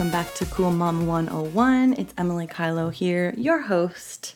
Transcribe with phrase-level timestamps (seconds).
[0.00, 1.92] Welcome back to Cool Mom 101.
[1.98, 4.34] It's Emily Kylo here, your host.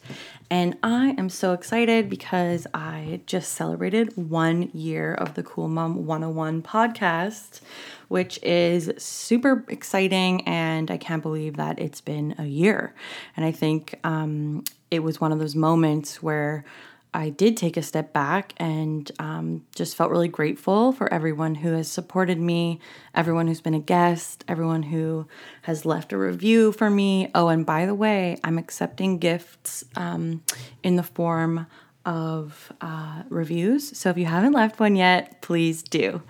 [0.51, 6.05] And I am so excited because I just celebrated one year of the Cool Mom
[6.05, 7.63] 101 podcast,
[8.09, 10.47] which is super exciting.
[10.47, 12.95] And I can't believe that it's been a year.
[13.35, 16.67] And I think um, it was one of those moments where
[17.15, 21.73] I did take a step back and um, just felt really grateful for everyone who
[21.73, 22.81] has supported me,
[23.15, 25.29] everyone who's been a guest, everyone who
[25.63, 27.31] has left a review for me.
[27.33, 30.43] Oh, and by the way, I'm accepting gifts um,
[30.83, 31.69] in the form
[32.05, 33.97] of uh, reviews.
[33.97, 36.21] So if you haven't left one yet, please do.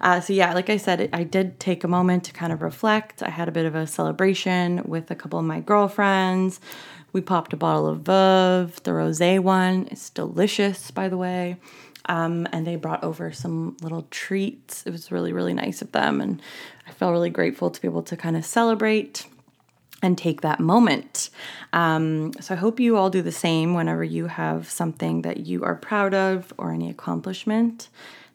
[0.00, 3.22] Uh, so, yeah, like I said, I did take a moment to kind of reflect.
[3.22, 6.60] I had a bit of a celebration with a couple of my girlfriends.
[7.14, 9.86] We popped a bottle of Veuve, the rose one.
[9.92, 11.56] It's delicious, by the way.
[12.06, 14.84] Um, and they brought over some little treats.
[14.84, 16.20] It was really, really nice of them.
[16.20, 16.42] And
[16.88, 19.26] I felt really grateful to be able to kind of celebrate
[20.02, 21.30] and take that moment.
[21.72, 25.62] Um, so I hope you all do the same whenever you have something that you
[25.62, 27.88] are proud of or any accomplishment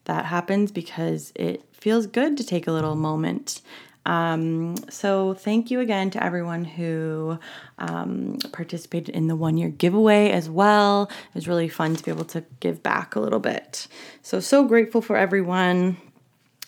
[0.06, 3.62] that happens because it feels good to take a little moment
[4.06, 7.38] um, so, thank you again to everyone who
[7.78, 11.10] um, participated in the one year giveaway as well.
[11.12, 13.88] It was really fun to be able to give back a little bit.
[14.22, 15.98] So, so grateful for everyone.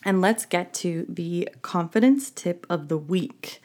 [0.04, 3.62] And let's get to the confidence tip of the week.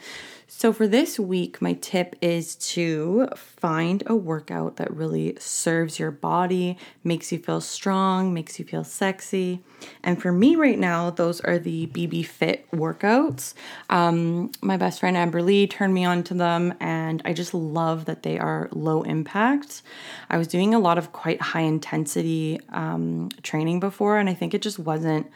[0.60, 6.10] So, for this week, my tip is to find a workout that really serves your
[6.10, 9.62] body, makes you feel strong, makes you feel sexy.
[10.04, 13.54] And for me right now, those are the BB Fit workouts.
[13.92, 18.06] Um, my best friend Amber Lee turned me on to them, and I just love
[18.06, 19.84] that they are low impact.
[20.28, 24.56] I was doing a lot of quite high intensity um, training before, and I think
[24.56, 25.28] it just wasn't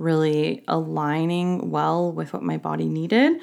[0.00, 3.40] really aligning well with what my body needed.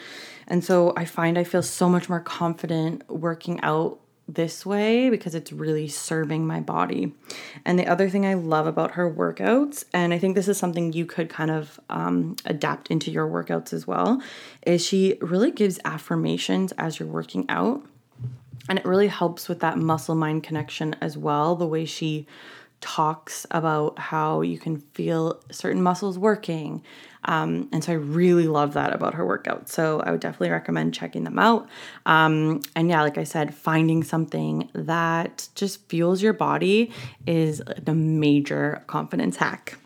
[0.48, 5.36] And so I find I feel so much more confident working out this way because
[5.36, 7.14] it's really serving my body.
[7.64, 10.92] And the other thing I love about her workouts, and I think this is something
[10.92, 14.22] you could kind of um, adapt into your workouts as well,
[14.66, 17.86] is she really gives affirmations as you're working out.
[18.68, 22.28] And it really helps with that muscle mind connection as well, the way she
[22.82, 26.84] talks about how you can feel certain muscles working.
[27.26, 29.68] Um, and so I really love that about her workout.
[29.68, 31.68] So I would definitely recommend checking them out.
[32.06, 36.92] Um, and yeah, like I said, finding something that just fuels your body
[37.26, 39.78] is a major confidence hack.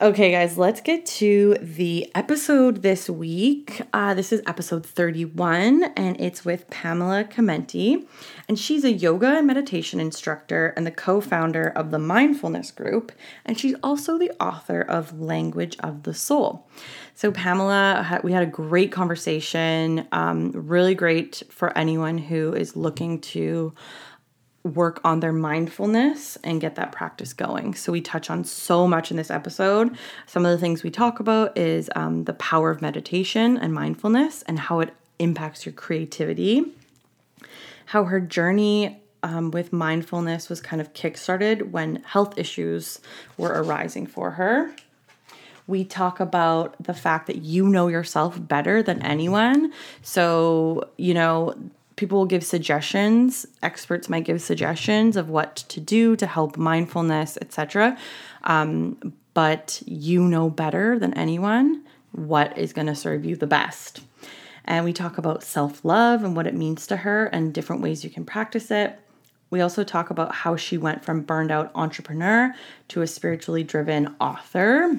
[0.00, 3.80] Okay, guys, let's get to the episode this week.
[3.92, 8.04] Uh, this is episode 31, and it's with Pamela Camenti.
[8.48, 13.12] And she's a yoga and meditation instructor and the co founder of the Mindfulness Group.
[13.44, 16.66] And she's also the author of Language of the Soul.
[17.14, 23.20] So, Pamela, we had a great conversation, um, really great for anyone who is looking
[23.20, 23.72] to
[24.64, 27.74] work on their mindfulness and get that practice going.
[27.74, 29.96] So, we touch on so much in this episode.
[30.26, 34.42] Some of the things we talk about is um, the power of meditation and mindfulness
[34.42, 36.72] and how it impacts your creativity,
[37.86, 43.00] how her journey um, with mindfulness was kind of kickstarted when health issues
[43.38, 44.74] were arising for her.
[45.66, 49.72] We talk about the fact that you know yourself better than anyone.
[50.02, 51.54] So, you know,
[51.96, 57.38] people will give suggestions experts might give suggestions of what to do to help mindfulness
[57.40, 57.96] etc
[58.44, 61.84] um, but you know better than anyone
[62.14, 64.00] what is going to serve you the best.
[64.64, 68.10] And we talk about self-love and what it means to her and different ways you
[68.10, 68.98] can practice it.
[69.50, 72.54] We also talk about how she went from burned out entrepreneur
[72.88, 74.98] to a spiritually driven author.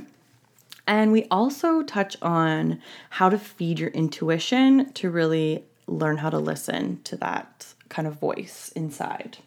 [0.88, 2.80] And we also touch on
[3.10, 8.20] how to feed your intuition to really learn how to listen to that kind of
[8.20, 9.38] voice inside.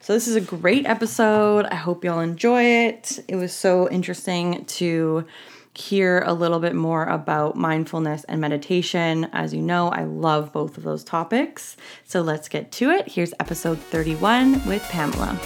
[0.00, 1.66] So, this is a great episode.
[1.66, 3.18] I hope y'all enjoy it.
[3.28, 5.26] It was so interesting to
[5.74, 9.28] hear a little bit more about mindfulness and meditation.
[9.32, 11.76] As you know, I love both of those topics.
[12.04, 13.08] So, let's get to it.
[13.08, 15.38] Here's episode 31 with Pamela.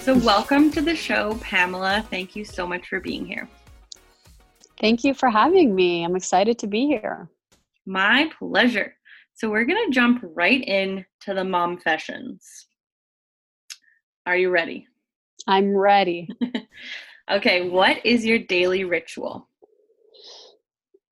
[0.00, 2.04] So, welcome to the show, Pamela.
[2.10, 3.48] Thank you so much for being here.
[4.80, 6.04] Thank you for having me.
[6.04, 7.28] I'm excited to be here.
[7.86, 8.94] My pleasure.
[9.34, 12.66] So, we're going to jump right in to the mom fashions.
[14.26, 14.86] Are you ready?
[15.46, 16.28] I'm ready.
[17.30, 19.48] okay, what is your daily ritual?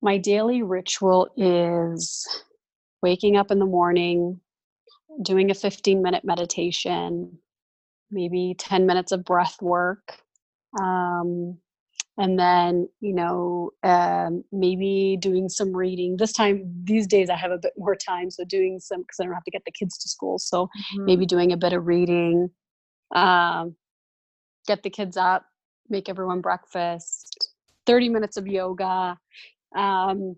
[0.01, 2.27] My daily ritual is
[3.01, 4.39] waking up in the morning,
[5.21, 7.37] doing a 15 minute meditation,
[8.09, 10.17] maybe 10 minutes of breath work.
[10.81, 11.59] Um,
[12.17, 17.51] and then you know um, maybe doing some reading this time these days i have
[17.51, 19.97] a bit more time so doing some because i don't have to get the kids
[19.97, 21.05] to school so mm-hmm.
[21.05, 22.49] maybe doing a bit of reading
[23.15, 23.75] um,
[24.67, 25.45] get the kids up
[25.89, 27.49] make everyone breakfast
[27.85, 29.17] 30 minutes of yoga
[29.75, 30.35] um,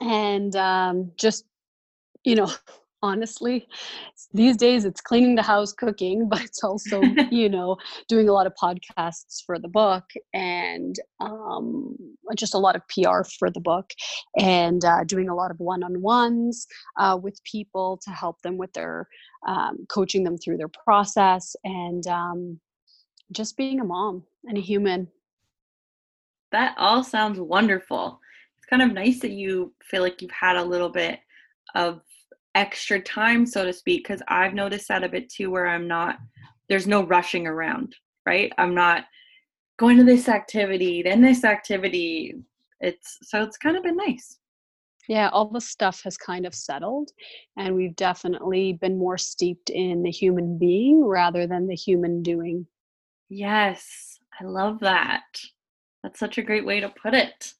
[0.00, 1.44] and um, just
[2.24, 2.50] you know
[3.02, 3.66] honestly
[4.34, 7.00] these days it's cleaning the house cooking but it's also
[7.30, 7.76] you know
[8.08, 10.04] doing a lot of podcasts for the book
[10.34, 11.96] and um,
[12.36, 13.90] just a lot of pr for the book
[14.38, 16.66] and uh, doing a lot of one-on-ones
[16.98, 19.06] uh, with people to help them with their
[19.46, 22.60] um, coaching them through their process and um,
[23.32, 25.08] just being a mom and a human.
[26.52, 28.20] That all sounds wonderful.
[28.56, 31.20] It's kind of nice that you feel like you've had a little bit
[31.74, 32.00] of
[32.58, 36.18] extra time, so to speak, because I've noticed that a bit too, where I'm not,
[36.68, 37.94] there's no rushing around,
[38.26, 38.52] right?
[38.58, 39.04] I'm not
[39.78, 42.34] going to this activity, then this activity.
[42.80, 44.38] It's so it's kind of been nice.
[45.08, 47.10] Yeah, all the stuff has kind of settled,
[47.56, 52.66] and we've definitely been more steeped in the human being rather than the human doing.
[53.30, 55.22] Yes, I love that.
[56.02, 57.54] That's such a great way to put it.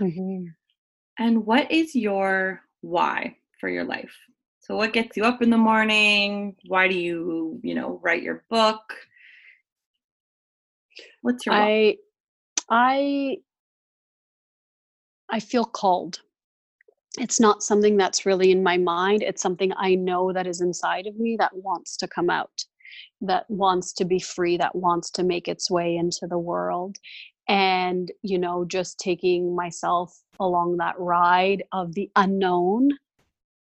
[0.00, 0.44] Mm-hmm.
[1.18, 4.14] And what is your why for your life?
[4.64, 6.56] So what gets you up in the morning?
[6.68, 8.80] Why do you, you know, write your book?
[11.20, 11.96] What's your I
[12.70, 13.36] I
[15.28, 16.20] I feel called.
[17.18, 19.22] It's not something that's really in my mind.
[19.22, 22.64] It's something I know that is inside of me that wants to come out,
[23.20, 26.96] that wants to be free, that wants to make its way into the world.
[27.48, 32.92] And, you know, just taking myself along that ride of the unknown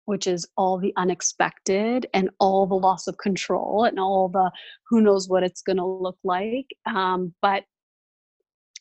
[0.08, 4.50] which is all the unexpected and all the loss of control and all the
[4.90, 6.66] who knows what it's going to look like.
[6.86, 7.66] Um, but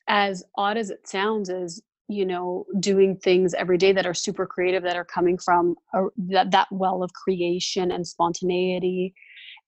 [0.07, 4.47] as odd as it sounds, is you know doing things every day that are super
[4.47, 9.13] creative that are coming from a, that that well of creation and spontaneity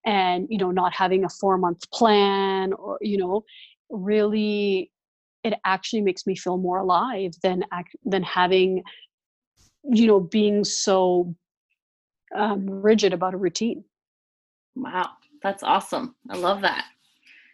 [0.06, 3.43] and you know not having a four month plan or you know
[3.90, 4.93] really
[5.43, 7.64] it actually makes me feel more alive than
[8.05, 8.84] than having
[9.82, 11.34] you know being so
[12.35, 13.85] um, rigid about a routine.
[14.75, 15.11] Wow,
[15.43, 16.15] that's awesome.
[16.31, 16.85] I love that.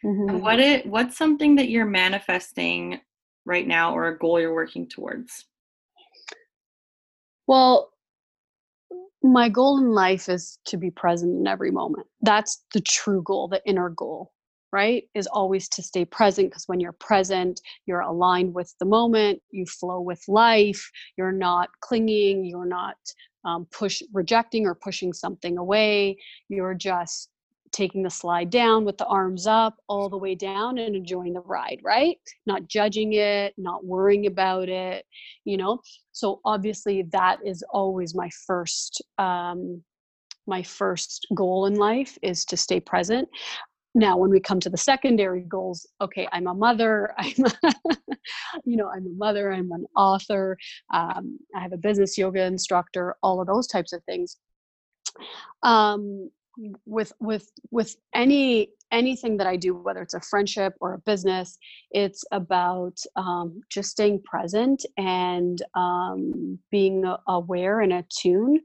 [0.05, 0.41] Mm-hmm.
[0.41, 3.00] what it what's something that you're manifesting
[3.47, 5.47] right now or a goal you're working towards?
[7.47, 7.91] Well,
[9.23, 12.06] my goal in life is to be present in every moment.
[12.21, 14.32] That's the true goal, the inner goal,
[14.73, 15.05] right?
[15.15, 19.65] Is always to stay present because when you're present, you're aligned with the moment, you
[19.65, 22.97] flow with life, you're not clinging, you're not
[23.44, 26.17] um, push rejecting or pushing something away.
[26.49, 27.31] You're just
[27.73, 31.40] taking the slide down with the arms up all the way down and enjoying the
[31.40, 32.16] ride right?
[32.47, 35.04] Not judging it not worrying about it
[35.45, 35.80] you know?
[36.12, 39.83] So obviously that is always my first um
[40.47, 43.28] my first goal in life is to stay present
[43.94, 47.74] now when we come to the secondary goals okay i'm a mother i'm a,
[48.64, 50.56] you know i'm a mother i'm an author
[50.92, 54.36] um, i have a business yoga instructor all of those types of things.
[55.62, 56.30] Um,
[56.86, 61.58] with with with any anything that i do whether it's a friendship or a business
[61.90, 68.60] it's about um, just staying present and um, being aware and attuned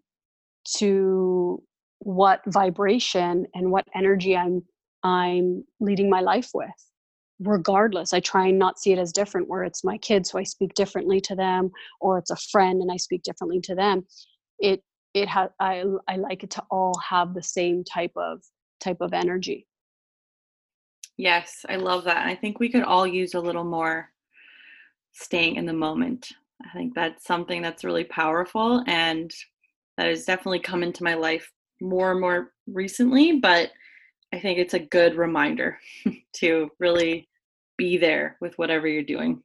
[0.78, 1.62] to
[2.00, 4.62] what vibration and what energy i'm
[5.04, 6.70] I'm leading my life with.
[7.40, 10.44] Regardless, I try and not see it as different, where it's my kids, so I
[10.44, 14.06] speak differently to them, or it's a friend and I speak differently to them.
[14.60, 18.42] It it has I I like it to all have the same type of
[18.80, 19.68] type of energy.
[21.18, 22.26] Yes, I love that.
[22.26, 24.10] I think we could all use a little more
[25.12, 26.30] staying in the moment.
[26.64, 29.32] I think that's something that's really powerful and
[29.98, 31.52] that has definitely come into my life
[31.82, 33.72] more and more recently, but
[34.34, 35.80] I think it's a good reminder
[36.38, 37.28] to really
[37.78, 39.42] be there with whatever you're doing.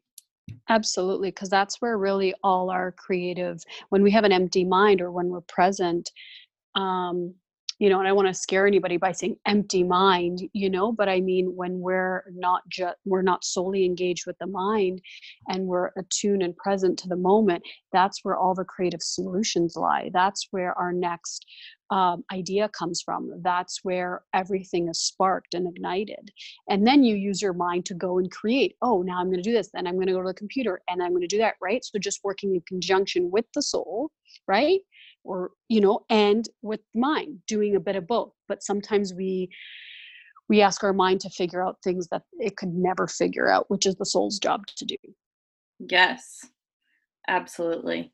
[0.68, 5.10] Absolutely, because that's where really all our creative, when we have an empty mind or
[5.10, 6.10] when we're present,
[6.74, 7.34] um,
[7.78, 11.08] you know and i want to scare anybody by saying empty mind you know but
[11.08, 15.00] i mean when we're not just we're not solely engaged with the mind
[15.48, 17.62] and we're attuned and present to the moment
[17.92, 21.44] that's where all the creative solutions lie that's where our next
[21.94, 26.32] um, idea comes from that's where everything is sparked and ignited.
[26.68, 29.48] And then you use your mind to go and create oh now i'm going to
[29.48, 31.38] do this then i'm going to go to the computer and i'm going to do
[31.38, 31.84] that right?
[31.84, 34.10] So just working in conjunction with the soul
[34.48, 34.80] right?
[35.22, 38.32] Or you know and with mind doing a bit of both.
[38.48, 39.48] But sometimes we
[40.48, 43.86] we ask our mind to figure out things that it could never figure out which
[43.86, 44.96] is the soul's job to do.
[45.78, 46.44] Yes.
[47.28, 48.12] Absolutely.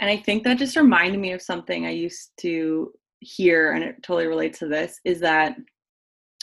[0.00, 4.02] And i think that just reminded me of something i used to hear and it
[4.02, 5.56] totally relates to this is that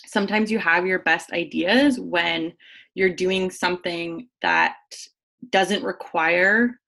[0.05, 2.53] sometimes you have your best ideas when
[2.95, 4.75] you're doing something that
[5.51, 6.79] doesn't require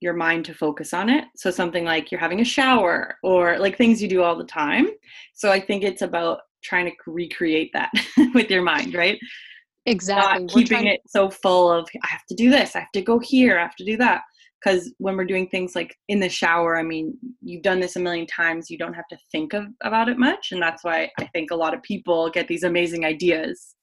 [0.00, 1.24] your mind to focus on it.
[1.36, 4.88] So something like you're having a shower or like things you do all the time.
[5.34, 7.90] So I think it's about trying to recreate that
[8.34, 9.18] with your mind, right?
[9.86, 10.44] Exactly.
[10.44, 13.02] Not keeping trying- it so full of I have to do this, I have to
[13.02, 14.22] go here, I have to do that.
[14.62, 18.00] Because when we're doing things like in the shower, I mean, you've done this a
[18.00, 20.52] million times, you don't have to think of about it much.
[20.52, 23.74] And that's why I think a lot of people get these amazing ideas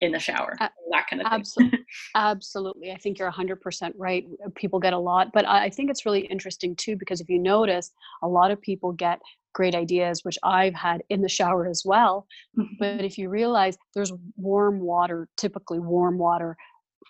[0.00, 1.86] in the shower uh, that kind of absolutely thing.
[2.14, 6.20] absolutely i think you're 100% right people get a lot but i think it's really
[6.26, 7.90] interesting too because if you notice
[8.22, 9.20] a lot of people get
[9.54, 12.74] great ideas which i've had in the shower as well mm-hmm.
[12.78, 16.56] but if you realize there's warm water typically warm water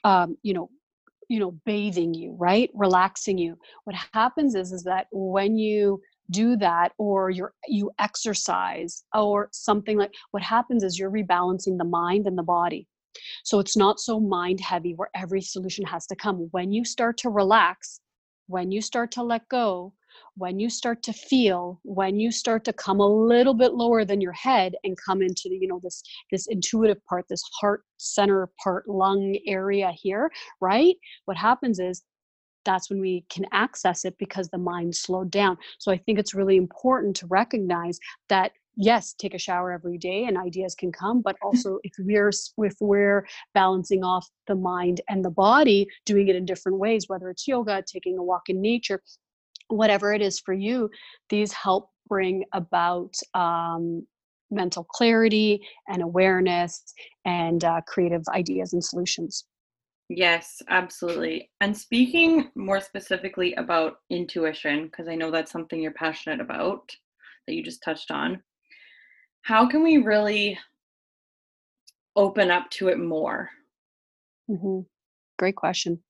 [0.05, 0.71] um, you know
[1.29, 2.71] you know bathing you right?
[2.75, 3.57] Relaxing you.
[3.85, 9.99] What happens is is that when you do that or you're you exercise or something
[9.99, 12.87] like what happens is you're rebalancing the mind and the body.
[13.45, 16.49] So it's not so mind heavy where every solution has to come.
[16.51, 18.01] When you start to relax
[18.49, 19.93] when you start to let go
[20.39, 24.21] when you start to feel when you start to come a little bit lower than
[24.21, 28.49] your head and come into the, you know this this intuitive part this heart center
[28.63, 30.31] part lung area here
[30.61, 32.03] right what happens is
[32.65, 35.57] that's when we can access it because the mind slowed down.
[35.79, 40.25] So I think it's really important to recognize that yes take a shower every day
[40.25, 45.25] and ideas can come but also if we're if we're balancing off the mind and
[45.25, 49.03] the body doing it in different ways whether it's yoga taking a walk in nature
[49.69, 50.91] whatever it is for you
[51.29, 54.07] these help bring about um,
[54.51, 56.83] mental clarity and awareness
[57.25, 59.45] and uh, creative ideas and solutions
[60.09, 61.51] Yes, absolutely.
[61.61, 66.91] And speaking more specifically about intuition, because I know that's something you're passionate about
[67.47, 68.43] that you just touched on,
[69.43, 70.59] how can we really
[72.17, 73.51] open up to it more?
[74.51, 74.81] Mm-hmm.
[75.39, 76.03] Great question.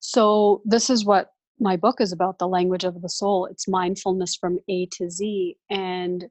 [0.00, 1.30] So, this is what
[1.60, 3.46] my book is about the language of the soul.
[3.46, 5.56] It's mindfulness from A to Z.
[5.68, 6.26] And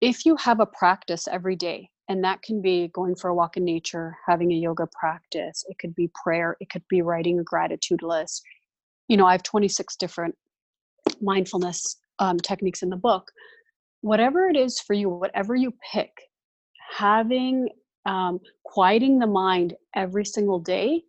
[0.00, 3.56] if you have a practice every day, and that can be going for a walk
[3.56, 7.44] in nature having a yoga practice it could be prayer it could be writing a
[7.44, 8.42] gratitude list
[9.08, 10.34] you know i have 26 different
[11.20, 13.30] mindfulness um, techniques in the book
[14.00, 16.10] whatever it is for you whatever you pick
[16.96, 17.68] having
[18.06, 21.02] um, quieting the mind every single day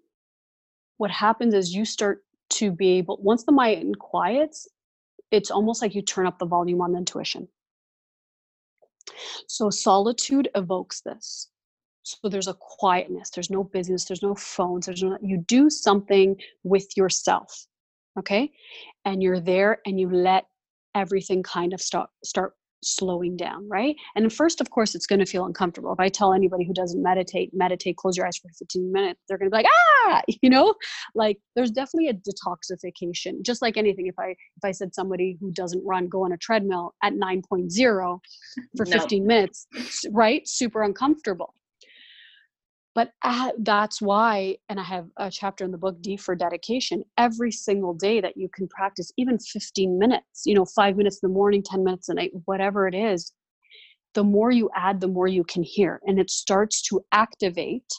[0.98, 4.67] what happens is you start to be able once the mind quiets
[5.31, 7.47] it's almost like you turn up the volume on the intuition
[9.47, 11.49] so solitude evokes this.
[12.03, 16.37] So there's a quietness, there's no business, there's no phones, there's no, you do something
[16.63, 17.67] with yourself.
[18.17, 18.51] Okay.
[19.05, 20.45] And you're there and you let
[20.95, 22.53] everything kind of start start
[22.84, 23.96] slowing down, right?
[24.15, 25.91] And first, of course, it's going to feel uncomfortable.
[25.91, 29.38] If I tell anybody who doesn't meditate, meditate, close your eyes for 15 minutes, they're
[29.38, 29.72] going to be like,
[30.07, 30.74] ah, you know,
[31.15, 33.41] like there's definitely a detoxification.
[33.41, 36.38] Just like anything, if I if I said somebody who doesn't run go on a
[36.38, 38.19] treadmill at 9.0
[38.75, 39.27] for 15 no.
[39.27, 39.67] minutes,
[40.12, 40.48] right?
[40.48, 41.53] Super uncomfortable
[42.97, 47.03] but uh, that's why and i have a chapter in the book d for dedication
[47.17, 51.29] every single day that you can practice even 15 minutes you know five minutes in
[51.29, 53.31] the morning 10 minutes at night whatever it is
[54.15, 57.91] the more you add the more you can hear and it starts to activate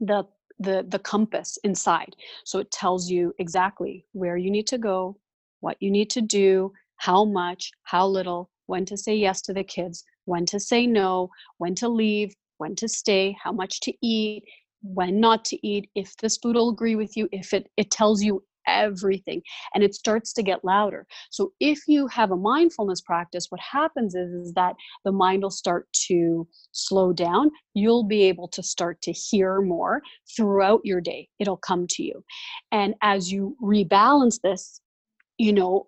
[0.00, 0.24] the
[0.58, 2.16] the the compass inside.
[2.44, 5.18] So it tells you exactly where you need to go
[5.60, 9.64] what you need to do how much how little when to say yes to the
[9.64, 14.44] kids when to say no when to leave when to stay, how much to eat,
[14.82, 18.22] when not to eat, if this food will agree with you, if it, it tells
[18.22, 19.40] you everything
[19.74, 21.06] and it starts to get louder.
[21.30, 25.50] So if you have a mindfulness practice, what happens is, is that the mind will
[25.50, 27.50] start to slow down.
[27.74, 30.02] You'll be able to start to hear more
[30.36, 31.28] throughout your day.
[31.38, 32.24] It'll come to you.
[32.72, 34.80] And as you rebalance this,
[35.38, 35.86] you know,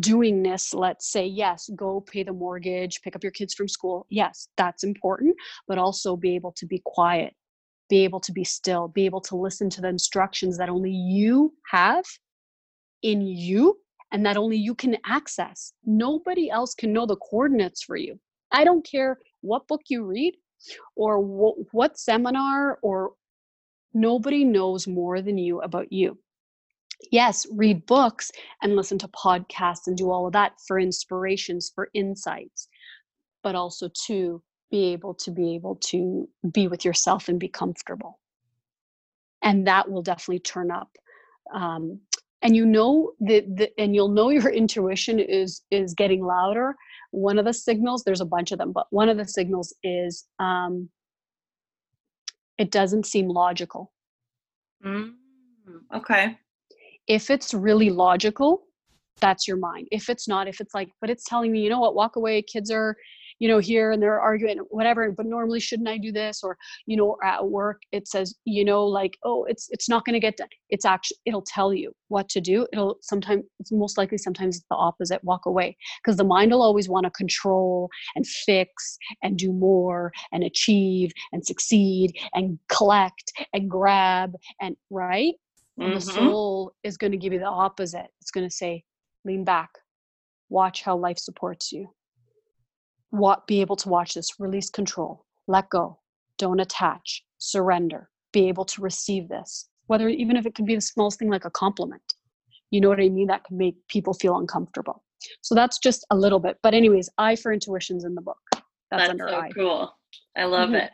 [0.00, 4.48] doingness let's say yes go pay the mortgage pick up your kids from school yes
[4.56, 5.34] that's important
[5.66, 7.34] but also be able to be quiet
[7.88, 11.54] be able to be still be able to listen to the instructions that only you
[11.70, 12.04] have
[13.02, 13.78] in you
[14.12, 15.72] and that only you can access.
[15.84, 18.18] Nobody else can know the coordinates for you.
[18.52, 20.34] I don't care what book you read
[20.96, 23.12] or what, what seminar or
[23.94, 26.18] nobody knows more than you about you
[27.10, 28.30] yes, read books
[28.62, 32.68] and listen to podcasts and do all of that for inspirations, for insights,
[33.42, 38.18] but also to be able to be able to be with yourself and be comfortable.
[39.42, 40.90] And that will definitely turn up.
[41.54, 42.00] Um,
[42.42, 46.76] and you know that, and you'll know your intuition is is getting louder.
[47.10, 50.26] One of the signals, there's a bunch of them, but one of the signals is
[50.38, 50.90] um,
[52.58, 53.92] it doesn't seem logical.
[54.84, 55.14] Mm,
[55.94, 56.36] okay
[57.08, 58.62] if it's really logical
[59.20, 59.88] that's your mind.
[59.90, 62.42] If it's not if it's like but it's telling me you know what walk away
[62.42, 62.96] kids are
[63.38, 66.42] you know here and they're arguing whatever but normally shouldn't i do this?
[66.42, 70.14] Or you know at work it says you know like oh it's it's not going
[70.14, 70.48] to get done.
[70.70, 72.66] It's actually it'll tell you what to do.
[72.72, 75.76] It'll sometimes it's most likely sometimes it's the opposite walk away.
[76.02, 81.12] Because the mind will always want to control and fix and do more and achieve
[81.32, 85.34] and succeed and collect and grab and right
[85.78, 85.94] and mm-hmm.
[85.94, 88.08] the soul is going to give you the opposite.
[88.20, 88.84] It's going to say,
[89.24, 89.70] lean back,
[90.48, 91.88] watch how life supports you.
[93.10, 95.98] What, be able to watch this, release control, let go,
[96.36, 100.80] don't attach, surrender, be able to receive this, whether even if it could be the
[100.80, 102.02] smallest thing like a compliment.
[102.70, 103.28] You know what I mean?
[103.28, 105.02] That can make people feel uncomfortable.
[105.40, 106.58] So that's just a little bit.
[106.62, 108.38] But, anyways, I for intuitions in the book.
[108.52, 109.50] That's, that's under so I.
[109.50, 109.96] cool.
[110.36, 110.76] I love mm-hmm.
[110.76, 110.92] it.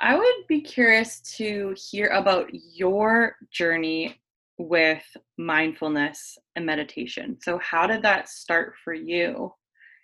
[0.00, 4.20] I would be curious to hear about your journey
[4.58, 5.04] with
[5.38, 7.38] mindfulness and meditation.
[7.42, 9.52] So, how did that start for you,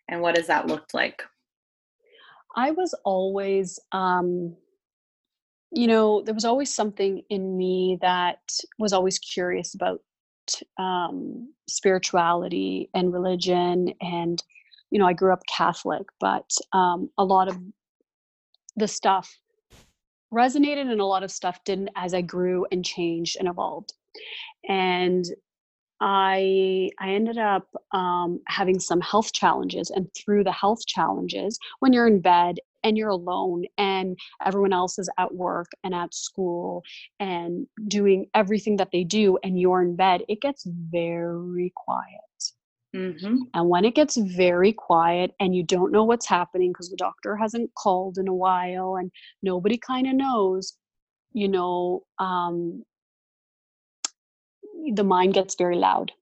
[0.08, 1.22] and what does that look like?
[2.56, 4.56] I was always, um,
[5.70, 8.40] you know, there was always something in me that
[8.78, 10.00] was always curious about
[10.78, 13.92] um, spirituality and religion.
[14.00, 14.42] And,
[14.90, 17.58] you know, I grew up Catholic, but um, a lot of
[18.76, 19.38] the stuff
[20.32, 23.92] resonated and a lot of stuff didn't as I grew and changed and evolved.
[24.68, 25.24] And
[26.00, 31.92] I I ended up um, having some health challenges, and through the health challenges, when
[31.92, 36.82] you're in bed and you're alone, and everyone else is at work and at school
[37.20, 42.31] and doing everything that they do, and you're in bed, it gets very quiet.
[42.94, 43.36] Mm-hmm.
[43.54, 47.36] And when it gets very quiet and you don't know what's happening because the doctor
[47.36, 49.10] hasn't called in a while and
[49.42, 50.74] nobody kind of knows,
[51.32, 52.84] you know, um,
[54.94, 56.12] the mind gets very loud.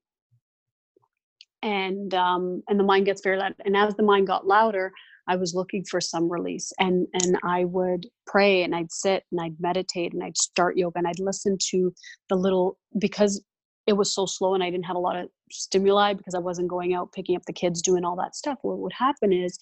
[1.63, 3.55] And um, and the mind gets very loud.
[3.65, 4.93] And as the mind got louder,
[5.29, 6.73] I was looking for some release.
[6.79, 10.99] And and I would pray and I'd sit and I'd meditate and I'd start yoga
[10.99, 11.93] and I'd listen to
[12.29, 13.43] the little because
[13.91, 16.69] it was so slow and I didn't have a lot of stimuli because I wasn't
[16.69, 18.59] going out picking up the kids, doing all that stuff.
[18.63, 19.59] What would happen is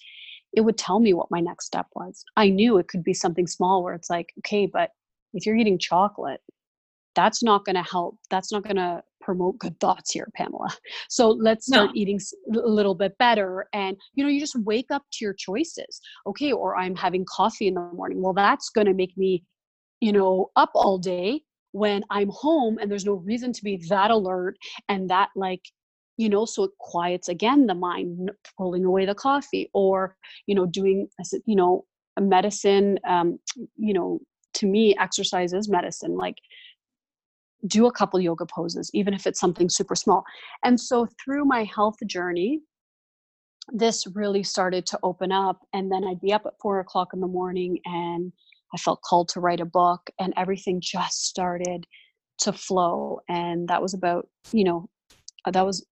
[0.53, 2.23] it would tell me what my next step was.
[2.37, 4.91] I knew it could be something small where it's like, okay, but
[5.33, 6.41] if you're eating chocolate,
[7.15, 8.19] that's not going to help.
[8.29, 10.69] That's not going to promote good thoughts here, Pamela.
[11.09, 11.93] So let's start no.
[11.95, 12.19] eating
[12.55, 13.65] a little bit better.
[13.73, 15.99] And, you know, you just wake up to your choices.
[16.27, 18.21] Okay, or I'm having coffee in the morning.
[18.21, 19.43] Well, that's going to make me,
[20.01, 24.11] you know, up all day when I'm home and there's no reason to be that
[24.11, 25.61] alert and that like
[26.17, 30.15] you know so it quiets again the mind pulling away the coffee or
[30.47, 31.07] you know doing
[31.45, 31.85] you know
[32.17, 33.39] a medicine um
[33.77, 34.19] you know
[34.53, 36.35] to me exercise is medicine like
[37.67, 40.23] do a couple yoga poses even if it's something super small.
[40.63, 42.61] And so through my health journey
[43.71, 47.19] this really started to open up and then i'd be up at four o'clock in
[47.19, 48.33] the morning and
[48.73, 51.85] I felt called to write a book, and everything just started
[52.39, 53.19] to flow.
[53.27, 54.89] And that was about, you know,
[55.45, 55.85] uh, that was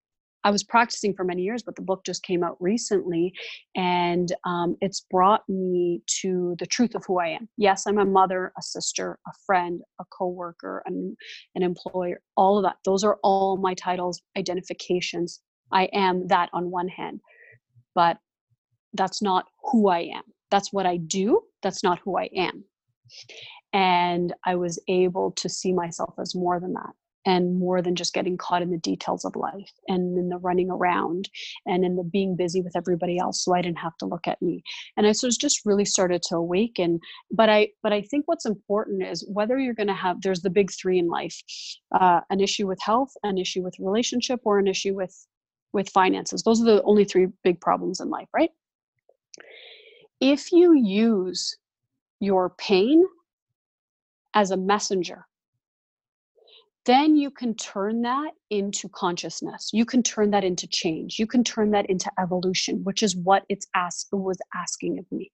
[0.44, 3.34] I was practicing for many years, but the book just came out recently,
[3.76, 7.50] and um, it's brought me to the truth of who I am.
[7.58, 11.18] Yes, I'm a mother, a sister, a friend, a coworker, an,
[11.56, 12.22] an employer.
[12.38, 15.42] All of that; those are all my titles, identifications.
[15.74, 17.20] I am that on one hand,
[17.94, 18.18] but
[18.94, 21.42] that's not who I am that's what I do.
[21.64, 22.64] That's not who I am.
[23.74, 26.92] And I was able to see myself as more than that
[27.26, 30.70] and more than just getting caught in the details of life and in the running
[30.70, 31.30] around
[31.66, 34.42] and in the being busy with everybody else so i didn't have to look at
[34.42, 34.64] me
[34.96, 37.00] and i so just really started to awaken
[37.32, 40.50] but i but i think what's important is whether you're going to have there's the
[40.50, 41.42] big three in life
[42.00, 45.28] uh, an issue with health an issue with relationship or an issue with
[45.74, 46.44] with finances.
[46.44, 48.50] Those are the only three big problems in life, right?
[50.20, 51.58] If you use
[52.20, 53.06] your pain
[54.34, 55.26] as a messenger,
[56.86, 59.70] then you can turn that into consciousness.
[59.74, 61.20] You can turn that into change.
[61.20, 65.32] You can turn that into evolution, which is what it's asked was asking of me.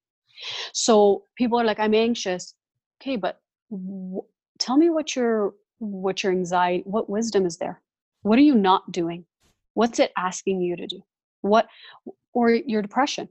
[0.74, 2.56] So people are like, I'm anxious.
[3.02, 4.24] Okay, but w-
[4.58, 7.82] tell me what your what your anxiety, what wisdom is there?
[8.24, 9.26] What are you not doing?
[9.74, 11.04] What's it asking you to do?
[11.42, 11.68] What
[12.34, 13.30] or your depression?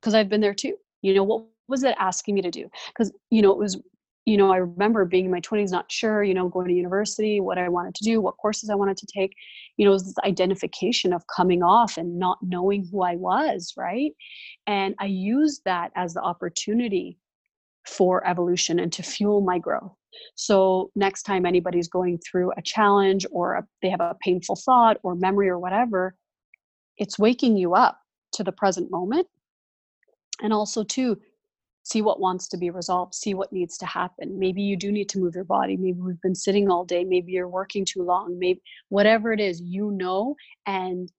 [0.00, 0.76] Because I've been there too.
[1.02, 2.70] You know, what was it asking me to do?
[2.88, 3.80] Because you know, it was
[4.26, 7.40] you know, I remember being in my 20s, not sure, you know, going to university,
[7.40, 9.34] what I wanted to do, what courses I wanted to take.
[9.76, 14.12] You know, this identification of coming off and not knowing who I was, right?
[14.66, 17.18] And I used that as the opportunity
[17.86, 19.92] for evolution and to fuel my growth.
[20.34, 24.98] So, next time anybody's going through a challenge or a, they have a painful thought
[25.02, 26.14] or memory or whatever,
[26.98, 27.98] it's waking you up
[28.32, 29.26] to the present moment.
[30.42, 31.20] And also, too,
[31.82, 34.38] see what wants to be resolved, see what needs to happen.
[34.38, 35.76] Maybe you do need to move your body.
[35.76, 37.04] Maybe we've been sitting all day.
[37.04, 38.38] Maybe you're working too long.
[38.38, 41.10] Maybe whatever it is, you know, and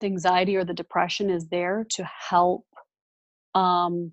[0.00, 2.64] the anxiety or the depression is there to help
[3.54, 4.12] um,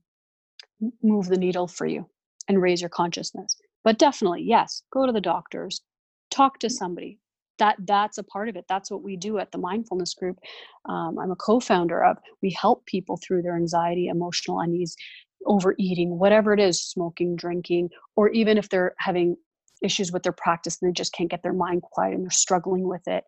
[1.04, 2.06] move the needle for you
[2.48, 3.58] and raise your consciousness.
[3.84, 5.82] But definitely, yes, go to the doctors,
[6.32, 7.20] talk to somebody.
[7.60, 8.66] That that's a part of it.
[8.70, 10.38] That's what we do at the mindfulness group.
[10.88, 12.18] Um, I'm a co-founder of.
[12.42, 14.96] We help people through their anxiety, emotional unease,
[15.46, 19.36] overeating, whatever it is, smoking, drinking, or even if they're having
[19.82, 22.88] issues with their practice and they just can't get their mind quiet and they're struggling
[22.88, 23.24] with it.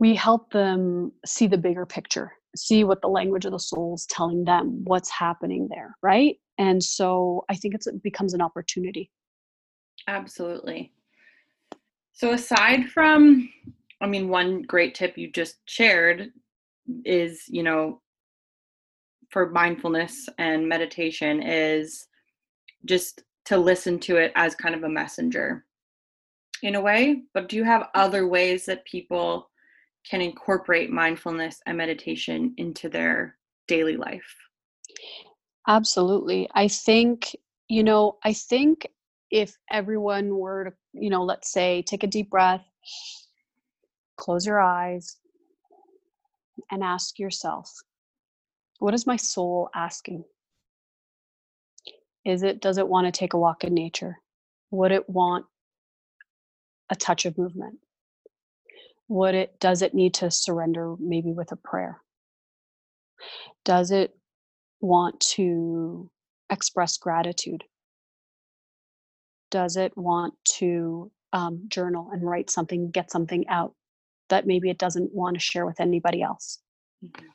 [0.00, 4.06] We help them see the bigger picture, see what the language of the soul is
[4.06, 6.36] telling them, what's happening there, right?
[6.58, 9.10] And so I think it becomes an opportunity.
[10.06, 10.92] Absolutely.
[12.18, 13.48] So aside from,
[14.00, 16.32] I mean, one great tip you just shared
[17.04, 18.00] is, you know,
[19.30, 22.08] for mindfulness and meditation is
[22.86, 25.64] just to listen to it as kind of a messenger
[26.64, 27.22] in a way.
[27.34, 29.48] But do you have other ways that people
[30.04, 33.36] can incorporate mindfulness and meditation into their
[33.68, 34.34] daily life?
[35.68, 36.48] Absolutely.
[36.52, 37.36] I think,
[37.68, 38.88] you know, I think
[39.30, 42.64] if everyone were to, you know, let's say take a deep breath,
[44.18, 45.16] close your eyes,
[46.70, 47.72] and ask yourself,
[48.80, 50.24] what is my soul asking?
[52.24, 54.18] Is it, does it want to take a walk in nature?
[54.72, 55.46] Would it want
[56.90, 57.78] a touch of movement?
[59.08, 62.00] Would it, does it need to surrender maybe with a prayer?
[63.64, 64.16] Does it
[64.80, 66.10] want to
[66.50, 67.64] express gratitude?
[69.50, 73.74] Does it want to um, journal and write something, get something out
[74.28, 76.58] that maybe it doesn't want to share with anybody else?
[77.04, 77.26] Mm-hmm.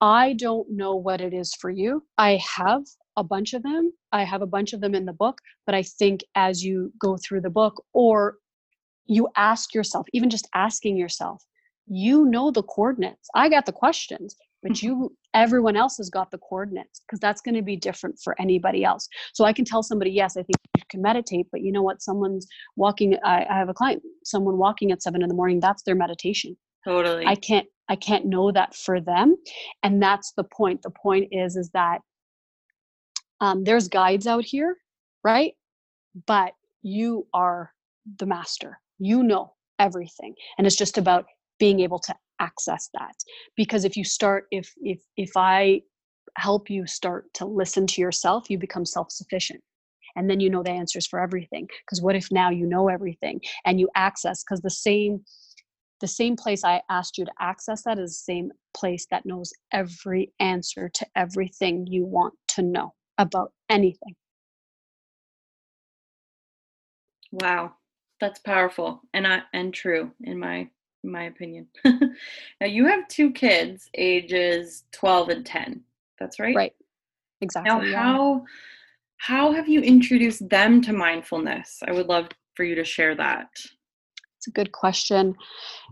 [0.00, 2.04] I don't know what it is for you.
[2.18, 2.82] I have
[3.16, 3.92] a bunch of them.
[4.12, 7.16] I have a bunch of them in the book, but I think as you go
[7.16, 8.36] through the book or
[9.06, 11.44] you ask yourself, even just asking yourself,
[11.86, 13.28] you know the coordinates.
[13.34, 14.86] I got the questions, but mm-hmm.
[14.86, 18.84] you everyone else has got the coordinates because that's going to be different for anybody
[18.84, 19.08] else.
[19.32, 20.56] So I can tell somebody, yes, I think
[20.88, 22.02] can meditate, but you know what?
[22.02, 23.16] Someone's walking.
[23.24, 25.60] I, I have a client, someone walking at seven in the morning.
[25.60, 26.56] That's their meditation.
[26.84, 27.26] Totally.
[27.26, 29.36] I can't I can't know that for them.
[29.82, 30.82] And that's the point.
[30.82, 31.98] The point is, is that
[33.40, 34.76] um, there's guides out here,
[35.22, 35.52] right?
[36.26, 37.72] But you are
[38.18, 38.78] the master.
[38.98, 40.34] You know everything.
[40.56, 41.26] And it's just about
[41.58, 43.14] being able to access that.
[43.56, 45.82] Because if you start, if if if I
[46.36, 49.62] help you start to listen to yourself, you become self-sufficient
[50.16, 53.40] and then you know the answers for everything because what if now you know everything
[53.64, 55.24] and you access because the same
[56.00, 59.52] the same place I asked you to access that is the same place that knows
[59.72, 64.14] every answer to everything you want to know about anything.
[67.32, 67.74] Wow,
[68.20, 70.68] that's powerful and I, and true in my
[71.04, 71.68] in my opinion.
[71.84, 75.80] now you have two kids, ages 12 and 10.
[76.18, 76.56] That's right?
[76.56, 76.72] Right.
[77.40, 77.70] Exactly.
[77.70, 78.02] Now yeah.
[78.02, 78.44] how
[79.26, 81.78] how have you introduced them to mindfulness?
[81.88, 83.46] I would love for you to share that.
[84.36, 85.34] It's a good question.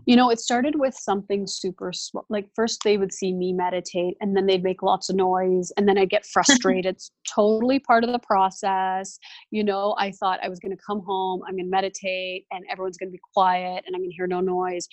[0.05, 2.27] You know, it started with something super small.
[2.29, 5.87] like first they would see me meditate and then they'd make lots of noise and
[5.87, 6.85] then I'd get frustrated.
[6.85, 9.17] it's totally part of the process.
[9.49, 12.63] You know, I thought I was going to come home, I'm going to meditate and
[12.69, 14.87] everyone's going to be quiet and I'm going to hear no noise.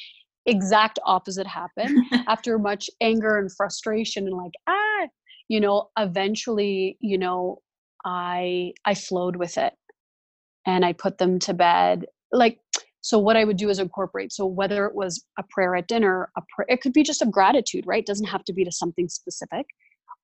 [0.46, 5.08] Exact opposite happened after much anger and frustration and like, ah,
[5.48, 7.60] you know, eventually, you know,
[8.04, 9.74] I I flowed with it
[10.66, 12.06] and I put them to bed.
[12.32, 12.60] Like
[13.00, 16.30] so what i would do is incorporate so whether it was a prayer at dinner
[16.36, 18.72] a prayer it could be just a gratitude right it doesn't have to be to
[18.72, 19.66] something specific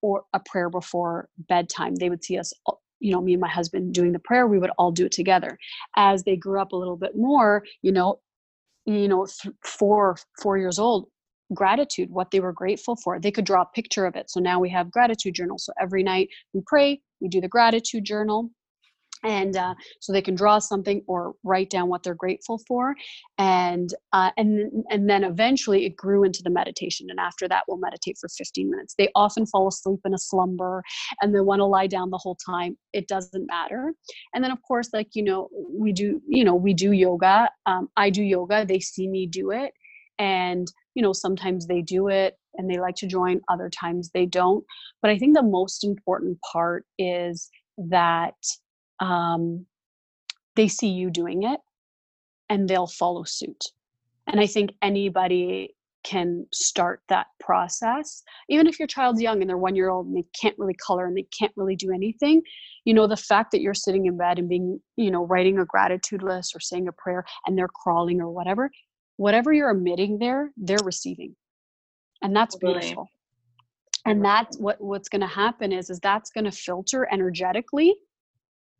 [0.03, 2.53] or a prayer before bedtime they would see us
[3.01, 5.59] you know me and my husband doing the prayer we would all do it together
[5.97, 8.21] as they grew up a little bit more you know
[8.85, 11.07] you know th- four four years old
[11.55, 13.21] gratitude what they were grateful for.
[13.21, 14.31] They could draw a picture of it.
[14.31, 15.59] So now we have gratitude journal.
[15.59, 18.51] So every night we pray we do the gratitude journal
[19.25, 22.95] and uh, so they can draw something or write down what they're grateful for.
[23.39, 27.79] And uh, and and then eventually it grew into the meditation and after that we'll
[27.79, 28.95] meditate for 15 minutes.
[28.97, 30.83] They often fall asleep in a slumber
[31.21, 32.77] and they want to lie down the whole time.
[32.93, 33.93] It doesn't matter.
[34.35, 37.51] And then of course like you know we do you know we do yoga.
[37.67, 38.65] Um, i do yoga.
[38.65, 39.73] They see me do it
[40.19, 44.27] and you know sometimes they do it and they like to join other times they
[44.27, 44.65] don't
[45.03, 48.35] but i think the most important part is that
[49.01, 49.67] um,
[50.55, 51.61] they see you doing it
[52.49, 53.65] and they'll follow suit.
[54.27, 58.23] And I think anybody can start that process.
[58.49, 61.07] Even if your child's young and they're one year old and they can't really color
[61.07, 62.43] and they can't really do anything,
[62.85, 65.65] you know, the fact that you're sitting in bed and being, you know, writing a
[65.65, 68.71] gratitude list or saying a prayer and they're crawling or whatever,
[69.17, 71.35] whatever you're emitting there, they're receiving.
[72.23, 73.09] And that's oh, beautiful.
[74.07, 77.95] And that's what what's going to happen is is that's going to filter energetically